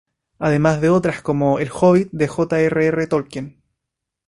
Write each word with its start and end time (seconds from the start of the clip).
Además 0.39 0.81
de 0.81 0.89
otras 0.89 1.21
como 1.21 1.59
"El 1.59 1.69
hobbit" 1.69 2.09
de 2.11 2.27
J. 2.27 2.59
R. 2.59 2.85
R. 2.87 3.05
Tolkien. 3.05 3.61